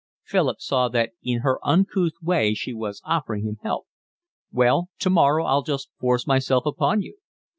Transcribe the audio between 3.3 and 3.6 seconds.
him